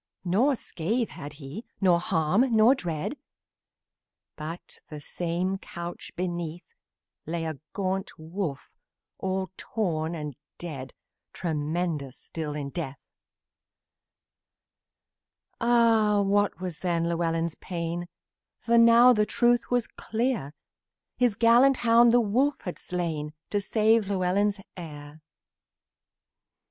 [0.25, 3.17] Nor scratch had he, nor harm, nor dread,
[4.35, 6.65] But, the same couch beneath,
[7.27, 8.71] Lay a great wolf,
[9.19, 10.95] all torn and dead
[11.33, 12.97] Tremendous still in death.
[15.59, 16.19] Ah!
[16.23, 18.07] What was then Llewellyn's pain!
[18.61, 20.55] For now the truth was clear:
[21.19, 25.21] The gallant hound the wolf had slain To save Llewellyn's heir.